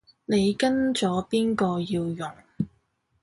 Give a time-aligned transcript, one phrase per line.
[0.25, 2.35] 你跟咗邊個要用